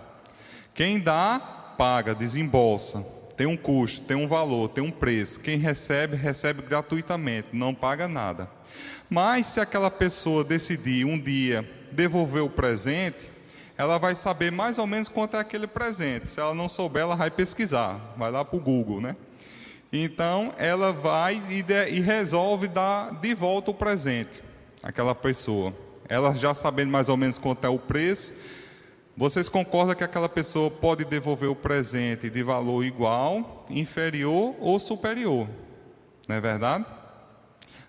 Quem 0.73 0.99
dá, 0.99 1.39
paga, 1.77 2.15
desembolsa 2.15 3.05
tem 3.35 3.47
um 3.47 3.57
custo, 3.57 4.05
tem 4.05 4.15
um 4.15 4.27
valor, 4.27 4.69
tem 4.69 4.83
um 4.83 4.91
preço. 4.91 5.39
Quem 5.39 5.57
recebe, 5.57 6.15
recebe 6.15 6.61
gratuitamente, 6.61 7.49
não 7.53 7.73
paga 7.73 8.07
nada. 8.07 8.49
Mas 9.09 9.47
se 9.47 9.59
aquela 9.59 9.91
pessoa 9.91 10.43
decidir 10.43 11.05
um 11.05 11.19
dia 11.19 11.67
devolver 11.91 12.43
o 12.43 12.49
presente, 12.49 13.31
ela 13.77 13.97
vai 13.97 14.15
saber 14.15 14.51
mais 14.51 14.77
ou 14.77 14.87
menos 14.87 15.09
quanto 15.09 15.35
é 15.35 15.39
aquele 15.39 15.67
presente. 15.67 16.29
Se 16.29 16.39
ela 16.39 16.53
não 16.53 16.69
souber, 16.69 17.03
ela 17.03 17.15
vai 17.15 17.31
pesquisar, 17.31 18.13
vai 18.17 18.31
lá 18.31 18.45
para 18.45 18.57
o 18.57 18.61
Google, 18.61 19.01
né? 19.01 19.15
Então 19.91 20.53
ela 20.57 20.91
vai 20.91 21.41
e, 21.49 21.61
de, 21.61 21.89
e 21.89 21.99
resolve 21.99 22.67
dar 22.67 23.13
de 23.19 23.33
volta 23.33 23.71
o 23.71 23.73
presente 23.73 24.43
àquela 24.81 25.13
pessoa. 25.13 25.73
Ela 26.09 26.33
já 26.33 26.53
sabendo 26.53 26.91
mais 26.91 27.09
ou 27.09 27.17
menos 27.17 27.37
quanto 27.37 27.65
é 27.65 27.69
o 27.69 27.79
preço, 27.79 28.33
vocês 29.15 29.47
concordam 29.47 29.95
que 29.95 30.03
aquela 30.03 30.27
pessoa 30.27 30.71
pode 30.71 31.05
devolver 31.05 31.47
o 31.47 31.55
presente 31.55 32.31
de 32.31 32.41
valor 32.41 32.83
igual, 32.83 33.63
inferior 33.69 34.55
ou 34.59 34.79
superior? 34.79 35.47
Não 36.27 36.35
é 36.35 36.41
verdade? 36.41 36.83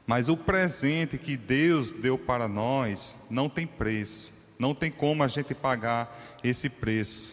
Mas 0.06 0.28
o 0.28 0.36
presente 0.36 1.16
que 1.16 1.34
Deus 1.34 1.94
deu 1.94 2.18
para 2.18 2.46
nós 2.46 3.16
não 3.30 3.48
tem 3.48 3.66
preço, 3.66 4.30
não 4.58 4.74
tem 4.74 4.90
como 4.90 5.22
a 5.22 5.28
gente 5.28 5.54
pagar 5.54 6.38
esse 6.44 6.68
preço. 6.68 7.32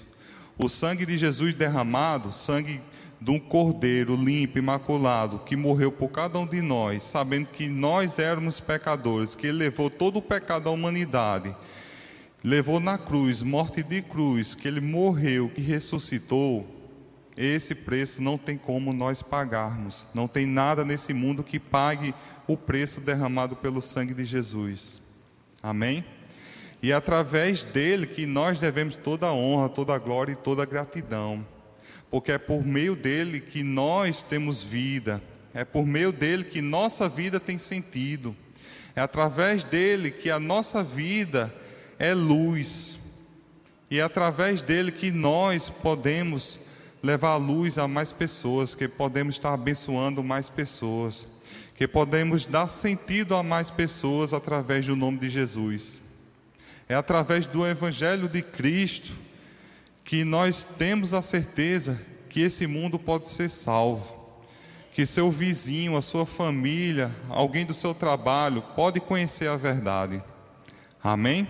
O 0.58 0.70
sangue 0.70 1.06
de 1.06 1.18
Jesus 1.18 1.54
derramado, 1.54 2.32
sangue 2.32 2.80
de 3.20 3.30
um 3.30 3.40
cordeiro 3.40 4.16
limpo, 4.16 4.58
imaculado, 4.58 5.40
que 5.40 5.58
morreu 5.58 5.92
por 5.92 6.08
cada 6.08 6.40
um 6.40 6.48
de 6.48 6.62
nós, 6.62 7.04
sabendo 7.04 7.48
que 7.48 7.68
nós 7.68 8.20
éramos 8.20 8.62
pecadores, 8.62 9.36
que 9.36 9.48
ele 9.48 9.58
levou 9.58 9.90
todo 9.90 10.18
o 10.18 10.22
pecado 10.22 10.64
da 10.64 10.72
humanidade 10.72 11.54
levou 12.44 12.80
na 12.80 12.98
cruz, 12.98 13.44
morte 13.44 13.84
de 13.84 14.02
cruz, 14.02 14.56
que 14.56 14.68
ele 14.68 14.82
morreu, 14.82 15.50
que 15.50 15.62
ressuscitou, 15.62 16.82
esse 17.38 17.74
preço 17.74 18.22
não 18.22 18.38
tem 18.38 18.58
como 18.58 18.92
nós 18.92 19.22
pagarmos. 19.22 20.08
Não 20.14 20.28
tem 20.28 20.46
nada 20.46 20.84
nesse 20.84 21.14
mundo 21.14 21.44
que 21.44 21.60
pague 21.60 22.14
o 22.48 22.58
preço 22.58 23.00
derramado 23.00 23.56
pelo 23.56 23.82
sangue 23.82 24.14
de 24.14 24.26
Jesus. 24.26 25.02
Amém? 25.64 26.04
E 26.84 26.92
é 26.92 26.96
através 26.96 27.64
dele 27.64 28.06
que 28.06 28.26
nós 28.26 28.60
devemos 28.60 28.96
toda 28.96 29.28
a 29.28 29.34
honra, 29.34 29.70
toda 29.70 29.94
a 29.94 30.00
glória 30.00 30.34
e 30.34 30.36
toda 30.36 30.64
a 30.64 30.66
gratidão. 30.66 31.46
Porque 32.10 32.32
é 32.32 32.38
por 32.38 32.66
meio 32.66 32.96
dele 32.96 33.40
que 33.40 33.64
nós 33.64 34.24
temos 34.24 34.64
vida, 34.64 35.22
é 35.54 35.64
por 35.64 35.86
meio 35.86 36.12
dele 36.12 36.44
que 36.44 36.62
nossa 36.62 37.08
vida 37.08 37.40
tem 37.40 37.58
sentido. 37.58 38.36
É 38.96 39.00
através 39.00 39.64
dele 39.64 40.12
que 40.12 40.30
a 40.30 40.40
nossa 40.40 40.84
vida 40.84 41.54
é 42.02 42.16
luz. 42.16 42.98
E 43.90 44.00
é 44.00 44.02
através 44.02 44.64
dele 44.64 44.92
que 44.92 45.12
nós 45.12 45.70
podemos 45.70 46.60
levar 47.04 47.34
a 47.34 47.38
luz 47.38 47.78
a 47.78 47.88
mais 47.88 48.12
pessoas, 48.12 48.74
que 48.74 48.88
podemos 48.88 49.36
estar 49.36 49.54
abençoando 49.54 50.24
mais 50.24 50.50
pessoas, 50.50 51.28
que 51.76 51.88
podemos 51.88 52.48
dar 52.48 52.70
sentido 52.70 53.36
a 53.36 53.44
mais 53.44 53.70
pessoas 53.70 54.34
através 54.34 54.88
do 54.88 54.96
nome 54.96 55.20
de 55.20 55.30
Jesus. 55.30 56.02
É 56.90 56.96
através 56.96 57.46
do 57.46 57.68
Evangelho 57.68 58.28
de 58.28 58.42
Cristo 58.42 59.14
que 60.04 60.26
nós 60.26 60.64
temos 60.64 61.14
a 61.14 61.22
certeza 61.22 62.02
que 62.30 62.42
esse 62.42 62.66
mundo 62.66 62.98
pode 62.98 63.30
ser 63.30 63.48
salvo, 63.48 64.16
que 64.92 65.06
seu 65.06 65.30
vizinho, 65.30 65.96
a 65.96 66.02
sua 66.02 66.26
família, 66.26 67.16
alguém 67.30 67.64
do 67.64 67.76
seu 67.76 67.94
trabalho 67.94 68.64
pode 68.76 69.00
conhecer 69.00 69.48
a 69.48 69.56
verdade. 69.56 70.20
Amém? 71.04 71.48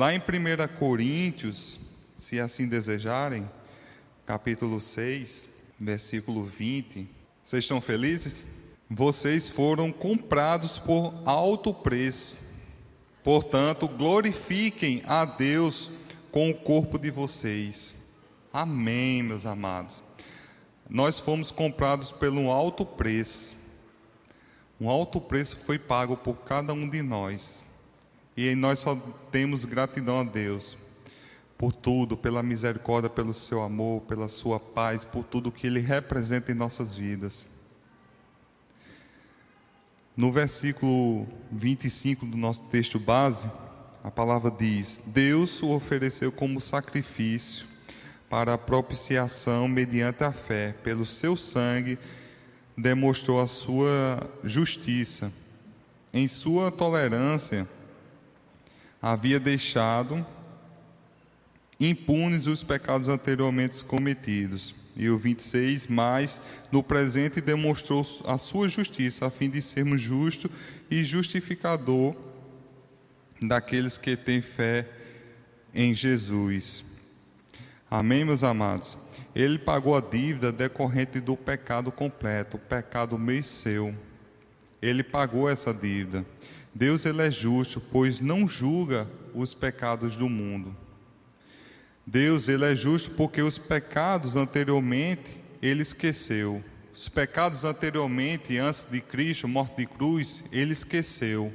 Lá 0.00 0.14
em 0.14 0.18
1 0.18 0.78
Coríntios, 0.78 1.78
se 2.16 2.40
assim 2.40 2.66
desejarem, 2.66 3.46
capítulo 4.24 4.80
6, 4.80 5.46
versículo 5.78 6.42
20. 6.42 7.06
Vocês 7.44 7.64
estão 7.64 7.82
felizes? 7.82 8.48
Vocês 8.88 9.50
foram 9.50 9.92
comprados 9.92 10.78
por 10.78 11.12
alto 11.26 11.74
preço. 11.74 12.38
Portanto, 13.22 13.86
glorifiquem 13.86 15.02
a 15.06 15.26
Deus 15.26 15.90
com 16.32 16.48
o 16.48 16.54
corpo 16.54 16.98
de 16.98 17.10
vocês. 17.10 17.94
Amém, 18.50 19.22
meus 19.22 19.44
amados. 19.44 20.02
Nós 20.88 21.20
fomos 21.20 21.50
comprados 21.50 22.10
pelo 22.10 22.50
alto 22.50 22.86
preço. 22.86 23.54
Um 24.80 24.88
alto 24.88 25.20
preço 25.20 25.58
foi 25.58 25.78
pago 25.78 26.16
por 26.16 26.36
cada 26.36 26.72
um 26.72 26.88
de 26.88 27.02
nós. 27.02 27.68
E 28.42 28.54
nós 28.54 28.78
só 28.78 28.96
temos 29.30 29.66
gratidão 29.66 30.20
a 30.20 30.24
Deus 30.24 30.74
por 31.58 31.74
tudo, 31.74 32.16
pela 32.16 32.42
misericórdia, 32.42 33.10
pelo 33.10 33.34
seu 33.34 33.60
amor, 33.60 34.00
pela 34.08 34.28
sua 34.28 34.58
paz, 34.58 35.04
por 35.04 35.24
tudo 35.24 35.52
que 35.52 35.66
ele 35.66 35.78
representa 35.78 36.50
em 36.50 36.54
nossas 36.54 36.94
vidas. 36.94 37.46
No 40.16 40.32
versículo 40.32 41.28
25 41.52 42.24
do 42.24 42.38
nosso 42.38 42.62
texto 42.70 42.98
base, 42.98 43.46
a 44.02 44.10
palavra 44.10 44.50
diz: 44.50 45.02
Deus 45.04 45.62
o 45.62 45.72
ofereceu 45.72 46.32
como 46.32 46.62
sacrifício 46.62 47.66
para 48.30 48.54
a 48.54 48.58
propiciação 48.58 49.68
mediante 49.68 50.24
a 50.24 50.32
fé, 50.32 50.74
pelo 50.82 51.04
seu 51.04 51.36
sangue 51.36 51.98
demonstrou 52.74 53.38
a 53.38 53.46
sua 53.46 54.18
justiça. 54.42 55.30
Em 56.10 56.26
sua 56.26 56.72
tolerância, 56.72 57.68
havia 59.00 59.40
deixado 59.40 60.24
impunes 61.78 62.46
os 62.46 62.62
pecados 62.62 63.08
anteriormente 63.08 63.82
cometidos. 63.84 64.74
E 64.96 65.08
o 65.08 65.16
26, 65.16 65.86
mas 65.86 66.40
no 66.70 66.82
presente 66.82 67.40
demonstrou 67.40 68.04
a 68.26 68.36
sua 68.36 68.68
justiça, 68.68 69.26
a 69.26 69.30
fim 69.30 69.48
de 69.48 69.62
sermos 69.62 70.02
justo 70.02 70.50
e 70.90 71.02
justificador 71.04 72.14
daqueles 73.40 73.96
que 73.96 74.16
têm 74.16 74.42
fé 74.42 74.86
em 75.72 75.94
Jesus. 75.94 76.84
Amém, 77.90 78.24
meus 78.24 78.44
amados? 78.44 78.96
Ele 79.34 79.58
pagou 79.58 79.96
a 79.96 80.00
dívida 80.00 80.52
decorrente 80.52 81.20
do 81.20 81.36
pecado 81.36 81.90
completo, 81.90 82.56
o 82.56 82.60
pecado 82.60 83.18
meu 83.18 83.36
e 83.36 83.42
seu. 83.42 83.94
Ele 84.82 85.02
pagou 85.02 85.48
essa 85.48 85.72
dívida. 85.72 86.26
Deus 86.74 87.04
ele 87.04 87.22
é 87.22 87.30
justo, 87.30 87.80
pois 87.80 88.20
não 88.20 88.46
julga 88.46 89.08
os 89.34 89.54
pecados 89.54 90.16
do 90.16 90.28
mundo. 90.28 90.74
Deus 92.06 92.48
ele 92.48 92.64
é 92.64 92.74
justo 92.74 93.10
porque 93.12 93.42
os 93.42 93.58
pecados 93.58 94.36
anteriormente 94.36 95.38
ele 95.60 95.82
esqueceu. 95.82 96.62
Os 96.94 97.08
pecados 97.08 97.64
anteriormente, 97.64 98.58
antes 98.58 98.86
de 98.90 99.00
Cristo, 99.00 99.46
morte 99.46 99.78
de 99.78 99.86
cruz, 99.86 100.42
ele 100.50 100.72
esqueceu. 100.72 101.52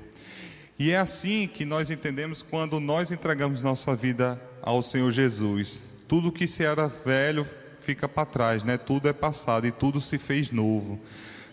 E 0.77 0.91
é 0.91 0.97
assim 0.97 1.47
que 1.47 1.65
nós 1.65 1.89
entendemos 1.89 2.41
quando 2.41 2.79
nós 2.79 3.11
entregamos 3.11 3.63
nossa 3.63 3.95
vida 3.95 4.41
ao 4.61 4.81
Senhor 4.81 5.11
Jesus. 5.11 5.83
Tudo 6.07 6.31
que 6.31 6.47
se 6.47 6.63
era 6.63 6.87
velho 6.87 7.47
fica 7.79 8.07
para 8.07 8.25
trás, 8.25 8.63
né? 8.63 8.77
Tudo 8.77 9.07
é 9.07 9.13
passado 9.13 9.67
e 9.67 9.71
tudo 9.71 10.01
se 10.01 10.17
fez 10.17 10.51
novo. 10.51 10.99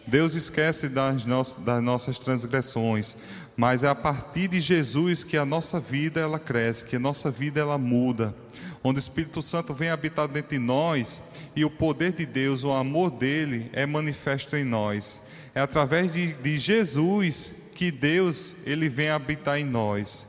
Deus 0.06 0.34
esquece 0.34 0.88
das, 0.88 1.24
das 1.54 1.82
nossas 1.82 2.18
transgressões, 2.18 3.16
mas 3.56 3.84
é 3.84 3.88
a 3.88 3.94
partir 3.94 4.48
de 4.48 4.60
Jesus 4.60 5.22
que 5.22 5.36
a 5.36 5.44
nossa 5.44 5.78
vida 5.78 6.20
ela 6.20 6.38
cresce, 6.38 6.84
que 6.84 6.96
a 6.96 7.00
nossa 7.00 7.30
vida 7.30 7.60
ela 7.60 7.78
muda, 7.78 8.34
onde 8.82 8.98
o 8.98 9.00
Espírito 9.00 9.40
Santo 9.42 9.72
vem 9.72 9.90
habitar 9.90 10.26
dentro 10.26 10.50
de 10.50 10.58
nós 10.58 11.20
e 11.54 11.64
o 11.64 11.70
poder 11.70 12.12
de 12.12 12.26
Deus, 12.26 12.64
o 12.64 12.72
amor 12.72 13.10
dele 13.10 13.70
é 13.72 13.86
manifesto 13.86 14.56
em 14.56 14.64
nós. 14.64 15.20
É 15.54 15.60
através 15.60 16.12
de, 16.12 16.32
de 16.32 16.58
Jesus 16.58 17.52
que 17.74 17.90
Deus 17.90 18.54
ele 18.64 18.88
vem 18.88 19.10
habitar 19.10 19.58
em 19.58 19.64
nós. 19.64 20.26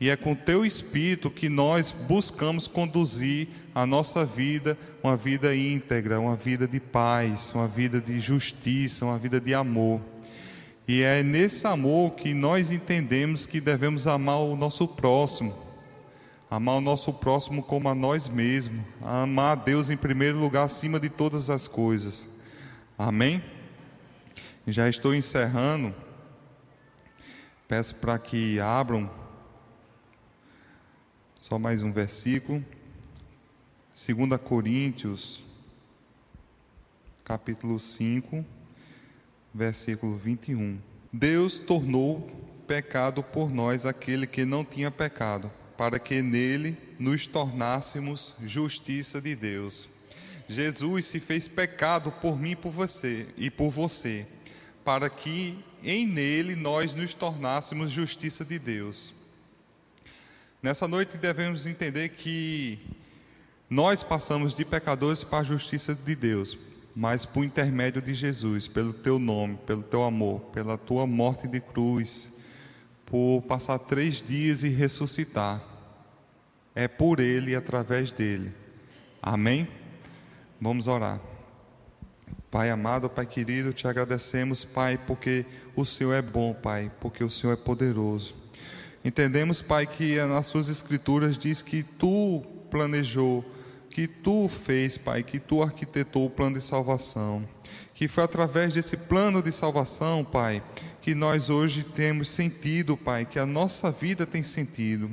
E 0.00 0.10
é 0.10 0.16
com 0.16 0.34
teu 0.34 0.64
espírito 0.64 1.30
que 1.30 1.48
nós 1.48 1.90
buscamos 1.90 2.68
conduzir 2.68 3.48
a 3.78 3.86
nossa 3.86 4.24
vida, 4.24 4.76
uma 5.04 5.16
vida 5.16 5.54
íntegra, 5.54 6.18
uma 6.18 6.34
vida 6.34 6.66
de 6.66 6.80
paz, 6.80 7.52
uma 7.54 7.68
vida 7.68 8.00
de 8.00 8.18
justiça, 8.18 9.04
uma 9.04 9.16
vida 9.16 9.40
de 9.40 9.54
amor. 9.54 10.00
E 10.88 11.02
é 11.02 11.22
nesse 11.22 11.64
amor 11.64 12.16
que 12.16 12.34
nós 12.34 12.72
entendemos 12.72 13.46
que 13.46 13.60
devemos 13.60 14.08
amar 14.08 14.40
o 14.40 14.56
nosso 14.56 14.88
próximo, 14.88 15.56
amar 16.50 16.78
o 16.78 16.80
nosso 16.80 17.12
próximo 17.12 17.62
como 17.62 17.88
a 17.88 17.94
nós 17.94 18.26
mesmos, 18.28 18.84
amar 19.00 19.52
a 19.52 19.60
Deus 19.60 19.90
em 19.90 19.96
primeiro 19.96 20.40
lugar 20.40 20.64
acima 20.64 20.98
de 20.98 21.08
todas 21.08 21.48
as 21.48 21.68
coisas. 21.68 22.28
Amém? 22.98 23.40
Já 24.66 24.88
estou 24.88 25.14
encerrando. 25.14 25.94
Peço 27.68 27.94
para 27.94 28.18
que 28.18 28.58
abram 28.58 29.08
só 31.38 31.60
mais 31.60 31.80
um 31.80 31.92
versículo. 31.92 32.64
2 34.06 34.40
Coríntios, 34.44 35.42
capítulo 37.24 37.80
5 37.80 38.46
versículo 39.52 40.16
21. 40.16 40.78
Deus 41.12 41.58
tornou 41.58 42.30
pecado 42.64 43.24
por 43.24 43.50
nós 43.50 43.84
aquele 43.84 44.24
que 44.24 44.44
não 44.44 44.64
tinha 44.64 44.88
pecado, 44.88 45.50
para 45.76 45.98
que 45.98 46.22
nele 46.22 46.78
nos 46.96 47.26
tornássemos 47.26 48.34
justiça 48.44 49.20
de 49.20 49.34
Deus. 49.34 49.88
Jesus 50.48 51.06
se 51.06 51.18
fez 51.18 51.48
pecado 51.48 52.12
por 52.12 52.38
mim 52.38 52.52
e 52.52 52.56
por 52.56 52.70
você 52.70 53.26
e 53.36 53.50
por 53.50 53.68
você, 53.68 54.24
para 54.84 55.10
que 55.10 55.58
em 55.82 56.06
nele 56.06 56.54
nós 56.54 56.94
nos 56.94 57.14
tornássemos 57.14 57.90
justiça 57.90 58.44
de 58.44 58.60
Deus. 58.60 59.12
Nessa 60.62 60.86
noite 60.86 61.18
devemos 61.18 61.66
entender 61.66 62.10
que 62.10 62.78
nós 63.70 64.02
passamos 64.02 64.54
de 64.54 64.64
pecadores 64.64 65.22
para 65.22 65.40
a 65.40 65.42
justiça 65.42 65.94
de 65.94 66.16
Deus, 66.16 66.56
mas 66.96 67.26
por 67.26 67.44
intermédio 67.44 68.00
de 68.00 68.14
Jesus, 68.14 68.66
pelo 68.66 68.94
teu 68.94 69.18
nome, 69.18 69.58
pelo 69.66 69.82
teu 69.82 70.04
amor, 70.04 70.40
pela 70.52 70.78
tua 70.78 71.06
morte 71.06 71.46
de 71.46 71.60
cruz, 71.60 72.28
por 73.04 73.42
passar 73.42 73.78
três 73.78 74.22
dias 74.22 74.62
e 74.62 74.68
ressuscitar. 74.68 75.62
É 76.74 76.88
por 76.88 77.20
Ele 77.20 77.50
e 77.50 77.56
através 77.56 78.10
dele. 78.10 78.54
Amém? 79.20 79.68
Vamos 80.58 80.86
orar. 80.86 81.20
Pai 82.50 82.70
amado, 82.70 83.10
Pai 83.10 83.26
querido, 83.26 83.74
te 83.74 83.86
agradecemos, 83.86 84.64
Pai, 84.64 84.96
porque 84.96 85.44
o 85.76 85.84
Senhor 85.84 86.14
é 86.14 86.22
bom, 86.22 86.54
Pai, 86.54 86.90
porque 87.00 87.22
o 87.22 87.28
Senhor 87.28 87.52
é 87.52 87.56
poderoso. 87.56 88.34
Entendemos, 89.04 89.60
Pai, 89.60 89.86
que 89.86 90.16
nas 90.22 90.46
Suas 90.46 90.70
Escrituras 90.70 91.36
diz 91.36 91.60
que 91.60 91.82
Tu 91.82 92.42
planejou 92.70 93.44
que 93.90 94.06
tu 94.06 94.48
fez, 94.48 94.96
Pai, 94.96 95.22
que 95.22 95.38
tu 95.38 95.62
arquitetou 95.62 96.26
o 96.26 96.30
plano 96.30 96.58
de 96.58 96.64
salvação. 96.64 97.46
Que 97.94 98.06
foi 98.06 98.24
através 98.24 98.74
desse 98.74 98.96
plano 98.96 99.42
de 99.42 99.50
salvação, 99.50 100.24
Pai, 100.24 100.62
que 101.02 101.14
nós 101.14 101.50
hoje 101.50 101.82
temos 101.82 102.28
sentido, 102.28 102.96
Pai, 102.96 103.24
que 103.24 103.38
a 103.38 103.46
nossa 103.46 103.90
vida 103.90 104.24
tem 104.24 104.42
sentido. 104.42 105.10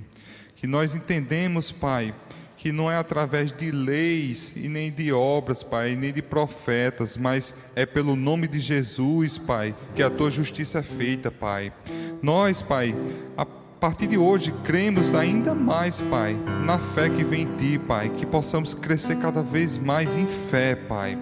Que 0.56 0.68
nós 0.68 0.96
entendemos, 0.96 1.72
Pai, 1.72 2.14
que 2.58 2.72
não 2.72 2.90
é 2.90 2.98
através 2.98 3.52
de 3.52 3.72
leis 3.72 4.54
e 4.56 4.68
nem 4.68 4.92
de 4.92 5.12
obras, 5.12 5.62
Pai, 5.62 5.96
nem 5.96 6.12
de 6.12 6.22
profetas, 6.22 7.18
mas 7.18 7.54
é 7.76 7.86
pelo 7.86 8.16
nome 8.16 8.48
de 8.48 8.60
Jesus, 8.60 9.38
Pai, 9.38 9.76
que 9.96 10.02
a 10.02 10.10
tua 10.10 10.32
justiça 10.32 10.80
é 10.80 10.84
feita, 10.84 11.30
Pai. 11.30 11.72
Nós, 12.22 12.62
Pai, 12.62 12.96
a 13.76 13.78
partir 13.78 14.08
de 14.08 14.18
hoje, 14.18 14.54
cremos 14.64 15.14
ainda 15.14 15.54
mais, 15.54 16.00
Pai, 16.00 16.34
na 16.66 16.80
fé 16.80 17.10
que 17.10 17.26
vem 17.26 17.42
em 17.42 17.56
Ti, 17.58 17.78
Pai, 17.78 18.10
que 18.10 18.26
possamos 18.26 18.74
crescer 18.74 19.18
cada 19.18 19.44
vez 19.44 19.78
mais 19.78 20.16
em 20.16 20.26
fé, 20.26 20.76
Pai, 20.76 21.18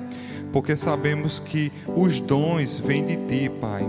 porque 0.52 0.76
sabemos 0.76 1.40
que 1.40 1.72
os 1.96 2.20
dons 2.20 2.78
vêm 2.78 3.04
de 3.04 3.18
Ti, 3.18 3.50
Pai. 3.60 3.84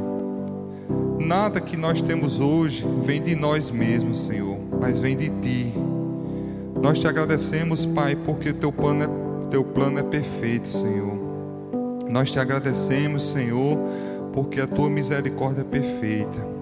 Nada 1.18 1.60
que 1.60 1.76
nós 1.76 2.00
temos 2.00 2.40
hoje 2.40 2.86
vem 3.04 3.20
de 3.20 3.36
nós 3.36 3.70
mesmos, 3.70 4.24
Senhor, 4.24 4.58
mas 4.80 4.98
vem 4.98 5.14
de 5.14 5.28
Ti. 5.28 5.74
Nós 6.82 6.98
te 6.98 7.06
agradecemos, 7.06 7.84
Pai, 7.84 8.16
porque 8.16 8.50
teu 8.52 8.72
plano 8.72 9.04
é, 9.04 9.48
teu 9.50 9.62
plano 9.62 9.98
é 9.98 10.02
perfeito, 10.02 10.68
Senhor. 10.68 11.14
Nós 12.08 12.30
te 12.32 12.38
agradecemos, 12.38 13.28
Senhor, 13.28 13.78
porque 14.32 14.58
a 14.58 14.66
tua 14.66 14.88
misericórdia 14.88 15.60
é 15.60 15.64
perfeita. 15.64 16.54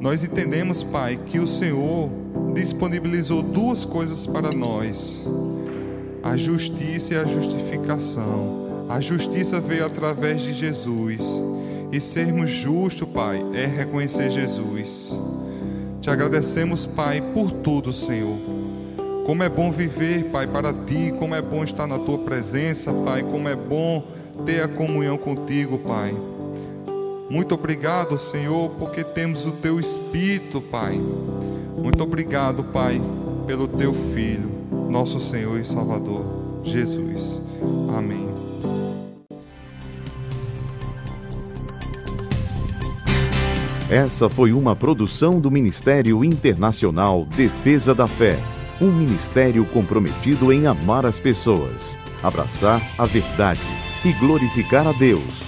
Nós 0.00 0.22
entendemos, 0.22 0.82
Pai, 0.82 1.18
que 1.26 1.40
o 1.40 1.48
Senhor 1.48 2.08
disponibilizou 2.54 3.42
duas 3.42 3.84
coisas 3.84 4.26
para 4.26 4.50
nós: 4.56 5.24
a 6.22 6.36
justiça 6.36 7.14
e 7.14 7.16
a 7.16 7.24
justificação. 7.24 8.86
A 8.88 9.00
justiça 9.00 9.60
veio 9.60 9.84
através 9.84 10.40
de 10.40 10.52
Jesus. 10.52 11.22
E 11.90 12.00
sermos 12.00 12.50
justos, 12.50 13.08
Pai, 13.08 13.44
é 13.54 13.66
reconhecer 13.66 14.30
Jesus. 14.30 15.12
Te 16.00 16.10
agradecemos, 16.10 16.86
Pai, 16.86 17.20
por 17.34 17.50
tudo, 17.50 17.92
Senhor. 17.92 18.36
Como 19.26 19.42
é 19.42 19.48
bom 19.48 19.70
viver, 19.70 20.24
Pai, 20.30 20.46
para 20.46 20.72
ti, 20.72 21.12
como 21.18 21.34
é 21.34 21.42
bom 21.42 21.64
estar 21.64 21.86
na 21.86 21.98
tua 21.98 22.18
presença, 22.18 22.92
Pai, 23.04 23.22
como 23.22 23.48
é 23.48 23.56
bom 23.56 24.02
ter 24.46 24.62
a 24.62 24.68
comunhão 24.68 25.18
contigo, 25.18 25.78
Pai. 25.78 26.14
Muito 27.30 27.54
obrigado, 27.54 28.18
Senhor, 28.18 28.70
porque 28.78 29.04
temos 29.04 29.44
o 29.44 29.52
teu 29.52 29.78
Espírito, 29.78 30.62
Pai. 30.62 30.98
Muito 31.76 32.02
obrigado, 32.02 32.64
Pai, 32.64 33.00
pelo 33.46 33.68
teu 33.68 33.92
Filho, 33.92 34.50
nosso 34.88 35.20
Senhor 35.20 35.60
e 35.60 35.64
Salvador, 35.64 36.24
Jesus. 36.64 37.42
Amém. 37.96 38.26
Essa 43.90 44.28
foi 44.28 44.52
uma 44.52 44.74
produção 44.76 45.40
do 45.40 45.50
Ministério 45.50 46.22
Internacional 46.22 47.24
Defesa 47.24 47.94
da 47.94 48.06
Fé, 48.06 48.38
um 48.80 48.90
ministério 48.90 49.64
comprometido 49.66 50.52
em 50.52 50.66
amar 50.66 51.06
as 51.06 51.18
pessoas, 51.18 51.96
abraçar 52.22 52.82
a 52.98 53.06
verdade 53.06 53.62
e 54.04 54.12
glorificar 54.12 54.86
a 54.86 54.92
Deus. 54.92 55.47